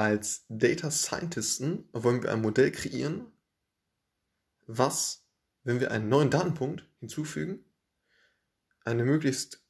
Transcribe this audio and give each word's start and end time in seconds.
als 0.00 0.46
Data 0.48 0.90
Scientisten 0.90 1.86
wollen 1.92 2.22
wir 2.22 2.32
ein 2.32 2.40
Modell 2.40 2.72
kreieren, 2.72 3.30
was, 4.66 5.26
wenn 5.62 5.78
wir 5.78 5.90
einen 5.90 6.08
neuen 6.08 6.30
Datenpunkt 6.30 6.88
hinzufügen, 7.00 7.62
eine 8.82 9.04
möglichst 9.04 9.62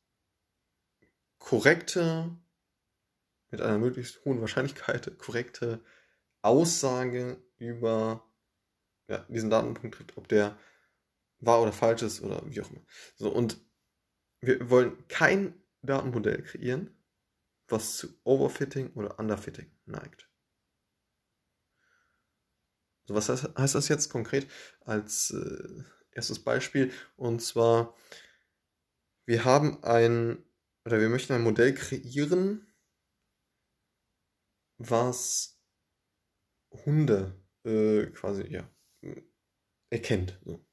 korrekte, 1.39 2.31
mit 3.51 3.61
einer 3.61 3.79
möglichst 3.79 4.25
hohen 4.25 4.41
Wahrscheinlichkeit 4.41 5.19
korrekte 5.19 5.83
Aussage 6.43 7.43
über 7.59 8.25
ja, 9.09 9.27
diesen 9.29 9.51
Datenpunkt 9.51 9.97
trifft, 9.97 10.17
ob 10.17 10.29
der 10.29 10.57
wahr 11.41 11.61
oder 11.61 11.73
falsch 11.73 12.03
ist 12.03 12.23
oder 12.23 12.41
wie 12.47 12.61
auch 12.61 12.71
immer. 12.71 12.87
So, 13.17 13.31
und 13.33 13.61
wir 14.41 14.71
wollen 14.71 15.09
kein 15.09 15.61
Datenmodell 15.83 16.43
kreieren, 16.43 16.97
was 17.67 17.97
zu 17.97 18.09
Overfitting 18.23 18.93
oder 18.93 19.19
Underfitting 19.19 19.71
neigt. 19.87 20.30
So, 23.11 23.17
was 23.17 23.29
heißt, 23.29 23.59
heißt 23.59 23.75
das 23.75 23.89
jetzt 23.89 24.09
konkret 24.09 24.47
als 24.85 25.33
äh, 25.33 25.83
erstes 26.13 26.45
Beispiel? 26.45 26.93
Und 27.17 27.43
zwar, 27.43 27.97
wir 29.27 29.45
haben 29.45 29.83
ein, 29.83 30.45
oder 30.85 31.01
wir 31.01 31.09
möchten 31.09 31.33
ein 31.33 31.43
Modell 31.43 31.75
kreieren, 31.75 32.73
was 34.79 35.61
Hunde 36.87 37.35
äh, 37.65 38.07
quasi, 38.13 38.47
ja, 38.47 38.71
erkennt. 39.91 40.39
So. 40.45 40.65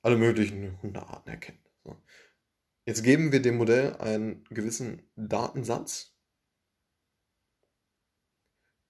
Alle 0.00 0.16
möglichen 0.16 0.80
Hundearten 0.80 1.30
erkennt. 1.30 1.70
So. 1.84 2.02
Jetzt 2.86 3.02
geben 3.02 3.30
wir 3.30 3.42
dem 3.42 3.58
Modell 3.58 3.94
einen 3.96 4.42
gewissen 4.44 5.02
Datensatz 5.16 6.16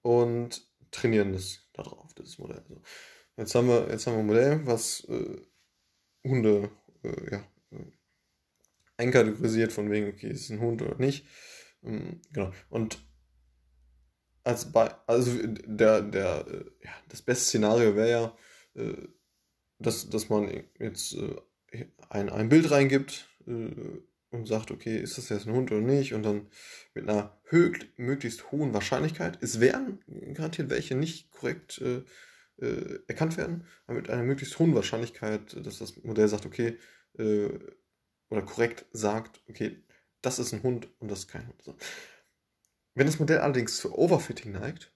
und 0.03 0.68
trainieren 0.91 1.33
das 1.33 1.69
darauf, 1.73 2.13
das 2.15 2.39
Modell. 2.39 2.65
So. 2.69 2.83
Jetzt 3.37 3.55
haben 3.55 3.69
wir, 3.69 3.89
jetzt 3.91 4.07
haben 4.07 4.15
wir 4.15 4.21
ein 4.21 4.27
Modell, 4.27 4.67
was 4.67 5.05
äh, 5.09 5.41
Hunde 6.25 6.71
äh, 7.03 7.31
ja, 7.33 7.45
einkategorisiert 8.99 9.73
von 9.73 9.91
wegen, 9.91 10.09
okay, 10.09 10.29
ist 10.29 10.43
es 10.43 10.51
ein 10.51 10.61
Hund 10.61 10.83
oder 10.83 10.97
nicht. 10.99 11.27
Ähm, 11.83 12.21
genau. 12.33 12.53
Und 12.69 12.99
als 14.45 14.71
bei, 14.73 14.91
also 15.07 15.39
der, 15.45 16.03
der, 16.03 16.47
äh, 16.49 16.65
ja, 16.85 16.91
das 17.09 17.23
beste 17.23 17.45
Szenario 17.45 17.95
wäre 17.95 18.11
ja, 18.11 18.37
äh, 18.75 19.09
dass, 19.79 20.11
dass 20.11 20.29
man 20.29 20.65
jetzt 20.79 21.15
äh, 21.15 21.37
ein, 22.11 22.29
ein 22.29 22.49
Bild 22.49 22.71
reingibt 22.71 23.29
und 23.47 24.47
sagt, 24.47 24.71
okay, 24.71 24.99
ist 24.99 25.17
das 25.17 25.31
jetzt 25.31 25.47
ein 25.47 25.55
Hund 25.55 25.71
oder 25.71 25.81
nicht? 25.81 26.13
Und 26.13 26.23
dann 26.23 26.49
mit 26.93 27.09
einer 27.09 27.41
möglichst 27.97 28.51
hohen 28.51 28.75
Wahrscheinlichkeit, 28.75 29.39
es 29.43 29.61
werden 29.61 30.01
garantiert 30.35 30.71
welche 30.71 30.95
nicht 30.95 31.31
korrekt 31.31 31.81
äh, 31.81 32.03
äh, 32.59 33.01
erkannt 33.07 33.37
werden, 33.37 33.67
aber 33.87 33.97
mit 33.97 34.11
einer 34.11 34.23
möglichst 34.23 34.59
hohen 34.59 34.75
Wahrscheinlichkeit, 34.75 35.57
dass 35.65 35.79
das 35.79 35.97
Modell 36.03 36.29
sagt, 36.29 36.47
okay, 36.47 36.79
äh, 37.19 37.51
oder 38.31 38.43
korrekt 38.43 38.87
sagt, 38.93 39.43
okay, 39.49 39.85
das 40.23 40.39
ist 40.39 40.53
ein 40.53 40.63
Hund 40.63 40.89
und 40.99 41.11
das 41.11 41.21
ist 41.21 41.29
kein 41.29 41.47
Hund. 41.47 41.63
So. 41.63 41.77
Wenn 42.95 43.07
das 43.07 43.19
Modell 43.19 43.39
allerdings 43.39 43.77
zu 43.79 43.97
Overfitting 43.97 44.53
neigt, 44.53 44.93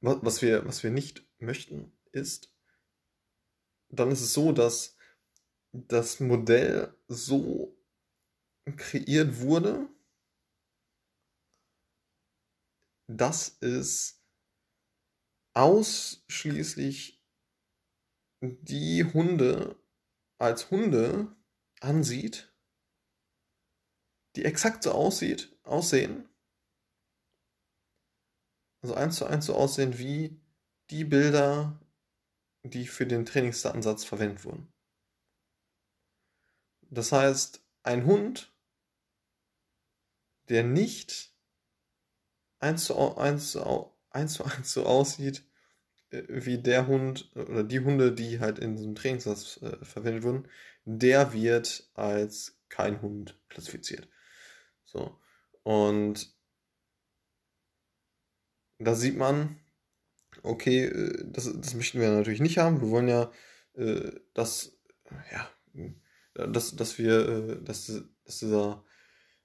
was 0.00 0.42
wir, 0.42 0.64
was 0.64 0.82
wir 0.84 0.90
nicht 0.90 1.26
möchten, 1.38 1.92
ist, 2.12 2.54
dann 3.88 4.10
ist 4.10 4.20
es 4.20 4.32
so, 4.32 4.52
dass 4.52 4.96
das 5.72 6.20
Modell 6.20 6.94
so 7.08 7.76
kreiert 8.76 9.40
wurde, 9.40 9.88
dass 13.08 13.56
es 13.60 14.22
ausschließlich 15.54 17.20
die 18.40 19.04
Hunde 19.04 19.76
als 20.38 20.70
Hunde 20.70 21.34
ansieht, 21.80 22.54
die 24.36 24.44
exakt 24.44 24.84
so 24.84 24.92
aussieht, 24.92 25.58
aussehen, 25.64 26.28
also 28.82 28.94
eins 28.94 29.16
zu 29.16 29.26
eins 29.26 29.46
so 29.46 29.54
aussehen 29.54 29.98
wie 29.98 30.40
die 30.90 31.04
Bilder, 31.04 31.80
die 32.62 32.86
für 32.86 33.06
den 33.06 33.26
Trainingsdatensatz 33.26 34.04
verwendet 34.04 34.44
wurden. 34.44 34.72
Das 36.90 37.10
heißt, 37.10 37.64
ein 37.82 38.04
Hund, 38.04 38.54
der 40.48 40.62
nicht 40.62 41.34
eins 42.60 42.84
zu 42.84 43.16
eins, 43.16 43.56
eins, 44.10 44.34
zu 44.34 44.44
eins 44.44 44.72
so 44.72 44.84
aussieht 44.84 45.44
äh, 46.10 46.22
wie 46.28 46.58
der 46.58 46.86
Hund 46.86 47.30
oder 47.34 47.64
die 47.64 47.80
Hunde, 47.80 48.12
die 48.12 48.40
halt 48.40 48.58
in 48.58 48.76
diesem 48.76 48.94
Trainingssatz 48.94 49.60
äh, 49.62 49.84
verwendet 49.84 50.24
wurden, 50.24 50.48
der 50.84 51.32
wird 51.32 51.90
als 51.94 52.58
kein 52.68 53.02
Hund 53.02 53.38
klassifiziert. 53.48 54.08
So. 54.84 55.18
Und 55.62 56.34
da 58.78 58.94
sieht 58.94 59.16
man, 59.16 59.58
okay, 60.42 60.84
äh, 60.84 61.24
das, 61.26 61.52
das 61.60 61.74
möchten 61.74 62.00
wir 62.00 62.10
natürlich 62.10 62.40
nicht 62.40 62.58
haben. 62.58 62.80
Wir 62.80 62.90
wollen 62.90 63.08
ja, 63.08 63.30
äh, 63.74 64.12
dass, 64.34 64.78
ja, 65.32 65.50
dass, 66.34 66.76
dass 66.76 66.98
wir, 66.98 67.28
äh, 67.28 67.62
dass, 67.62 67.86
dass 68.24 68.38
dieser, 68.38 68.84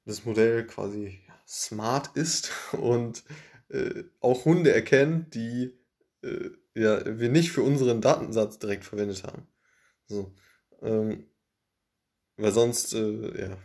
das 0.06 0.25
Modell 0.25 0.68
quasi 0.68 1.22
smart 1.48 2.16
ist 2.16 2.52
und 2.74 3.24
äh, 3.70 4.04
auch 4.20 4.46
Hunde 4.46 4.74
erkennt, 4.74 5.36
die 5.36 5.78
äh, 6.22 6.50
ja, 6.76 7.20
wir 7.20 7.30
nicht 7.30 7.52
für 7.52 7.62
unseren 7.62 8.02
Datensatz 8.02 8.59
direkt 8.59 8.84
verwendet 8.84 9.24
haben. 9.24 9.48
So. 10.08 10.34
Ähm, 10.82 11.28
weil 12.38 12.52
sonst, 12.52 12.94
äh, 12.94 13.42
ja, 13.42 13.58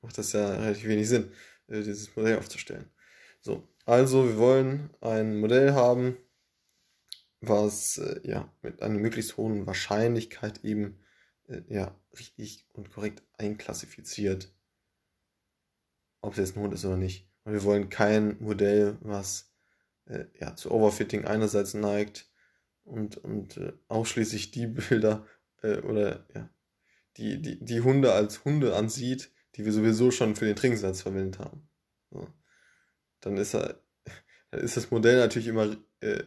macht 0.00 0.16
das 0.16 0.32
ja 0.32 0.48
relativ 0.48 0.86
wenig 0.86 1.08
Sinn, 1.08 1.32
äh, 1.66 1.82
dieses 1.82 2.14
Modell 2.16 2.38
aufzustellen. 2.38 2.90
So, 3.40 3.68
also 3.84 4.28
wir 4.28 4.36
wollen 4.36 4.90
ein 5.00 5.40
Modell 5.40 5.72
haben, 5.72 6.16
was 7.40 7.98
äh, 7.98 8.20
ja 8.24 8.52
mit 8.62 8.82
einer 8.82 8.98
möglichst 8.98 9.36
hohen 9.36 9.66
Wahrscheinlichkeit 9.66 10.64
eben 10.64 11.00
äh, 11.48 11.62
ja 11.68 11.98
richtig 12.18 12.66
und 12.74 12.90
korrekt 12.90 13.22
einklassifiziert, 13.38 14.52
ob 16.20 16.32
es 16.32 16.38
jetzt 16.38 16.56
ein 16.56 16.62
Hund 16.62 16.74
ist 16.74 16.84
oder 16.84 16.96
nicht. 16.96 17.28
Und 17.44 17.52
wir 17.52 17.64
wollen 17.64 17.88
kein 17.88 18.36
Modell, 18.40 18.98
was 19.00 19.52
äh, 20.06 20.26
ja 20.38 20.54
zu 20.56 20.70
Overfitting 20.70 21.24
einerseits 21.24 21.74
neigt 21.74 22.30
und, 22.84 23.16
und 23.18 23.56
äh, 23.56 23.72
ausschließlich 23.88 24.50
die 24.50 24.66
Bilder 24.66 25.26
äh, 25.62 25.78
oder 25.78 26.26
ja 26.34 26.50
die, 27.16 27.40
die, 27.40 27.64
die 27.64 27.80
Hunde 27.80 28.12
als 28.12 28.44
Hunde 28.44 28.74
ansieht, 28.74 29.30
die 29.56 29.64
wir 29.64 29.72
sowieso 29.72 30.10
schon 30.10 30.36
für 30.36 30.46
den 30.46 30.56
Trinksatz 30.56 31.02
verwendet 31.02 31.38
haben. 31.38 31.68
So. 32.10 32.26
Dann 33.20 33.36
ist 33.36 33.54
er, 33.54 33.80
dann 34.50 34.60
ist 34.60 34.76
das 34.76 34.90
Modell 34.90 35.18
natürlich 35.18 35.48
immer 35.48 35.76
äh, 36.00 36.24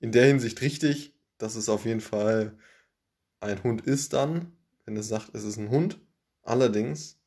in 0.00 0.12
der 0.12 0.26
Hinsicht 0.26 0.60
richtig, 0.60 1.14
dass 1.38 1.56
es 1.56 1.68
auf 1.68 1.84
jeden 1.84 2.00
Fall 2.00 2.58
ein 3.40 3.62
Hund 3.62 3.82
ist 3.82 4.12
dann, 4.12 4.56
wenn 4.84 4.96
es 4.96 5.08
sagt, 5.08 5.34
es 5.34 5.44
ist 5.44 5.58
ein 5.58 5.70
Hund. 5.70 6.00
Allerdings 6.42 7.20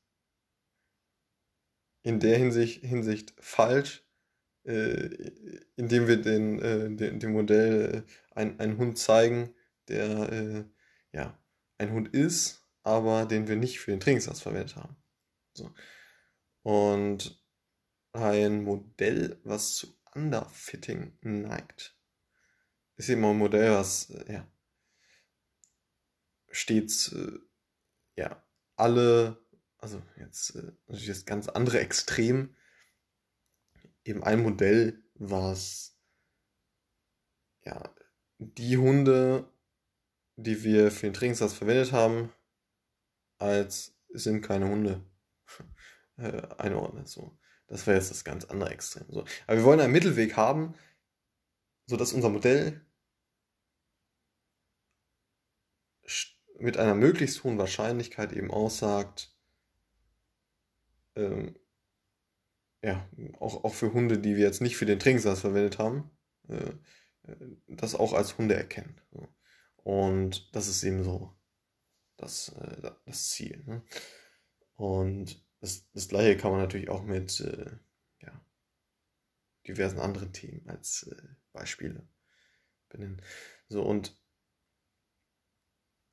in 2.08 2.22
der 2.22 2.38
Hinsicht, 2.38 2.86
Hinsicht 2.86 3.34
falsch, 3.38 4.02
äh, 4.64 5.10
indem 5.76 6.08
wir 6.08 6.22
den, 6.22 6.58
äh, 6.60 6.90
den, 6.90 7.20
dem 7.20 7.34
Modell 7.34 8.06
äh, 8.34 8.40
einen 8.40 8.78
Hund 8.78 8.98
zeigen, 8.98 9.54
der 9.90 10.32
äh, 10.32 10.64
ja 11.12 11.38
ein 11.78 11.92
Hund 11.92 12.14
ist, 12.14 12.66
aber 12.84 13.26
den 13.26 13.50
wir 13.50 13.58
nicht 13.58 13.82
für 13.82 13.92
den 13.92 14.00
Trainingssatz 14.00 14.40
verwendet 14.40 14.78
haben. 14.78 14.96
So. 15.54 15.70
Und 16.64 17.44
ein 18.14 18.64
Modell, 18.64 19.42
was 19.44 19.76
zu 19.76 20.00
Underfitting 20.16 21.18
neigt, 21.20 22.00
ist 22.96 23.10
eben 23.10 23.26
ein 23.26 23.38
Modell, 23.38 23.72
was 23.72 24.12
äh, 24.12 24.32
ja, 24.32 24.48
stets 26.52 27.12
äh, 27.12 27.38
ja, 28.16 28.42
alle, 28.78 29.46
also 29.78 30.02
jetzt 30.18 30.56
äh, 30.56 30.72
natürlich 30.88 31.08
das 31.08 31.26
ganz 31.26 31.48
andere 31.48 31.80
Extrem, 31.80 32.56
eben 34.04 34.24
ein 34.24 34.42
Modell, 34.42 35.04
was 35.16 35.98
ja, 37.64 37.94
die 38.40 38.78
Hunde, 38.78 39.52
die 40.36 40.64
wir 40.64 40.92
für 40.92 41.08
den 41.08 41.14
Trainingssatz 41.14 41.54
verwendet 41.54 41.92
haben, 41.92 42.32
als 43.40 43.96
sind 44.10 44.42
keine 44.42 44.70
Hunde 44.70 45.04
äh, 46.18 46.42
einordnet. 46.58 47.08
So. 47.08 47.38
Das 47.68 47.86
wäre 47.86 47.98
jetzt 47.98 48.12
das 48.12 48.24
ganz 48.24 48.46
andere 48.46 48.70
Extrem. 48.70 49.06
So. 49.10 49.26
Aber 49.46 49.58
wir 49.58 49.64
wollen 49.64 49.82
einen 49.82 49.92
Mittelweg 49.92 50.38
haben, 50.38 50.76
sodass 51.88 52.14
unser 52.14 52.30
Modell 52.30 52.82
mit 56.60 56.78
einer 56.78 56.96
möglichst 56.96 57.44
hohen 57.44 57.58
Wahrscheinlichkeit 57.58 58.32
eben 58.32 58.50
aussagt, 58.50 59.37
ähm, 61.18 61.56
ja, 62.82 63.10
auch, 63.40 63.64
auch 63.64 63.74
für 63.74 63.94
Hunde, 63.94 64.20
die 64.20 64.36
wir 64.36 64.46
jetzt 64.46 64.62
nicht 64.62 64.78
für 64.78 64.86
den 64.86 65.00
Trainingssatz 65.00 65.42
verwendet 65.42 65.80
haben, 65.80 66.12
äh, 66.48 66.74
das 67.68 67.96
auch 67.96 68.14
als 68.14 68.38
Hunde 68.38 68.56
erkennen. 68.56 69.02
Und 69.78 70.56
das 70.56 70.68
ist 70.68 70.84
eben 70.84 71.04
so 71.04 71.36
das, 72.18 72.50
äh, 72.50 72.92
das 73.06 73.30
Ziel. 73.30 73.64
Ne? 73.66 73.84
Und 74.76 75.44
das, 75.60 75.90
das 75.92 76.08
gleiche 76.08 76.38
kann 76.38 76.52
man 76.52 76.62
natürlich 76.62 76.90
auch 76.90 77.04
mit 77.04 77.40
äh, 77.40 77.72
ja, 78.22 78.46
diversen 79.68 80.00
anderen 80.00 80.32
Themen 80.32 80.68
als 80.70 81.04
äh, 81.04 81.28
Beispiele 81.52 82.08
benennen. 82.90 83.22
So, 83.70 83.84
und 83.84 84.18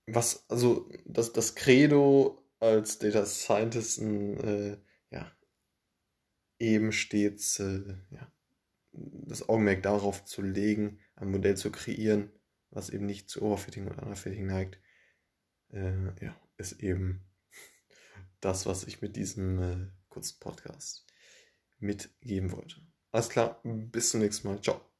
was, 0.06 0.48
also 0.48 0.90
das, 1.04 1.32
das 1.32 1.54
Credo 1.54 2.42
als 2.58 2.98
Data 2.98 3.24
Scientisten, 3.26 4.38
äh, 4.40 4.78
ja, 5.14 5.32
eben 6.58 6.92
stets, 6.92 7.60
äh, 7.60 7.96
ja, 8.10 8.32
das 8.92 9.48
Augenmerk 9.48 9.82
darauf 9.82 10.24
zu 10.24 10.42
legen, 10.42 10.98
ein 11.16 11.30
Modell 11.30 11.56
zu 11.56 11.70
kreieren, 11.70 12.30
was 12.70 12.90
eben 12.90 13.06
nicht 13.06 13.30
zu 13.30 13.42
Overfitting 13.42 13.86
oder 13.86 14.02
Underfitting 14.02 14.46
neigt, 14.46 14.78
äh, 15.70 16.24
ja, 16.24 16.36
ist 16.56 16.80
eben 16.80 17.24
das, 18.40 18.66
was 18.66 18.84
ich 18.84 19.02
mit 19.02 19.16
diesem 19.16 19.58
äh, 19.62 19.86
kurzen 20.08 20.38
Podcast 20.40 21.06
mitgeben 21.78 22.52
wollte. 22.52 22.76
Alles 23.10 23.28
klar, 23.28 23.60
bis 23.64 24.10
zum 24.10 24.20
nächsten 24.20 24.48
Mal. 24.48 24.60
Ciao. 24.60 24.93